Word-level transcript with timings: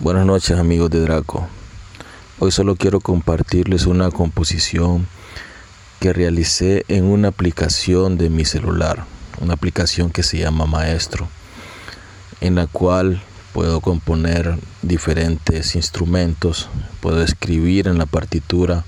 Buenas 0.00 0.26
noches 0.26 0.58
amigos 0.58 0.90
de 0.90 1.00
Draco. 1.00 1.46
Hoy 2.40 2.50
solo 2.50 2.74
quiero 2.74 2.98
compartirles 2.98 3.86
una 3.86 4.10
composición 4.10 5.06
que 6.00 6.12
realicé 6.12 6.84
en 6.88 7.04
una 7.04 7.28
aplicación 7.28 8.18
de 8.18 8.28
mi 8.28 8.44
celular, 8.44 9.04
una 9.40 9.54
aplicación 9.54 10.10
que 10.10 10.24
se 10.24 10.38
llama 10.38 10.66
Maestro, 10.66 11.28
en 12.40 12.56
la 12.56 12.66
cual 12.66 13.22
puedo 13.52 13.80
componer 13.80 14.58
diferentes 14.82 15.76
instrumentos, 15.76 16.68
puedo 17.00 17.22
escribir 17.22 17.86
en 17.86 17.96
la 17.96 18.06
partitura 18.06 18.84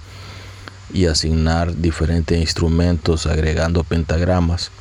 y 0.92 1.06
asignar 1.06 1.76
diferentes 1.76 2.40
instrumentos 2.40 3.26
agregando 3.26 3.84
pentagramas 3.84 4.72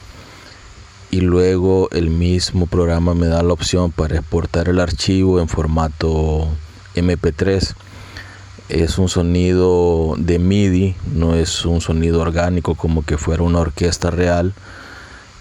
y 1.16 1.22
luego 1.22 1.88
el 1.92 2.10
mismo 2.10 2.66
programa 2.66 3.14
me 3.14 3.28
da 3.28 3.42
la 3.42 3.54
opción 3.54 3.90
para 3.90 4.18
exportar 4.18 4.68
el 4.68 4.82
archivo 4.82 5.40
en 5.40 5.48
formato 5.48 6.46
MP3. 6.94 7.74
Es 8.68 8.98
un 8.98 9.08
sonido 9.08 10.16
de 10.18 10.40
MIDI, 10.40 10.94
no 11.14 11.36
es 11.36 11.64
un 11.64 11.80
sonido 11.80 12.20
orgánico 12.20 12.76
como 12.76 13.06
que 13.06 13.18
fuera 13.18 13.44
una 13.44 13.60
orquesta 13.60 14.12
real, 14.12 14.54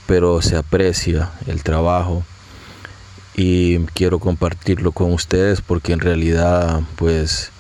pero 0.07 0.43
se 0.43 0.55
aprecia 0.55 1.33
el 1.49 1.65
trabajo 1.65 2.23
y 3.35 3.81
quiero 3.95 4.21
compartirlo 4.21 4.93
con 4.93 5.13
ustedes 5.13 5.61
porque 5.61 5.93
en 5.93 5.99
realidad 5.99 6.83
pues 6.95 7.51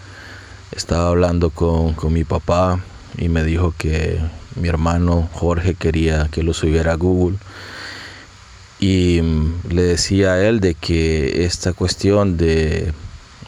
estaba 0.70 1.08
hablando 1.08 1.50
con, 1.50 1.94
con 1.94 2.12
mi 2.12 2.22
papá 2.22 2.78
y 3.18 3.28
me 3.28 3.42
dijo 3.42 3.74
que 3.76 4.20
mi 4.54 4.68
hermano 4.68 5.28
Jorge 5.32 5.74
quería 5.74 6.28
que 6.30 6.44
lo 6.44 6.54
subiera 6.54 6.92
a 6.92 6.96
Google 6.96 7.38
y 8.84 9.22
mm, 9.22 9.70
le 9.70 9.82
decía 9.82 10.34
a 10.34 10.46
él 10.46 10.60
de 10.60 10.74
que 10.74 11.46
esta 11.46 11.72
cuestión 11.72 12.36
de, 12.36 12.92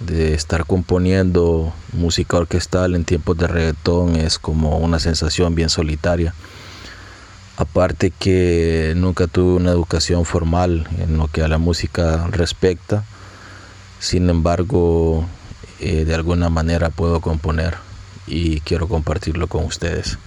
estar 0.09 0.65
componiendo 0.65 1.75
música 1.93 2.39
orquestal 2.39 2.95
en 2.95 3.05
tiempos 3.05 3.37
de 3.37 3.47
reggaetón 3.47 4.17
es 4.17 4.39
como 4.39 4.79
una 4.79 4.99
sensación 4.99 5.55
bien 5.55 5.69
solitaria. 5.69 6.33
Aparte 7.59 8.11
que 8.11 8.95
nunca 8.97 9.27
tuve 9.27 9.57
una 9.57 9.73
educación 9.73 10.25
formal 10.25 10.87
en 10.99 11.19
lo 11.19 11.29
que 11.29 11.43
a 11.43 11.49
la 11.49 11.59
música 11.59 12.29
respecta, 12.31 13.05
sin 13.99 14.31
embargo, 14.31 15.27
eh, 15.81 16.07
de 16.07 16.15
alguna 16.15 16.49
manera 16.49 16.89
puedo 16.89 17.21
componer 17.21 17.75
y 18.27 18.61
quiero 18.61 18.89
compartirlo 18.89 19.49
con 19.49 19.65
ustedes. 19.65 20.19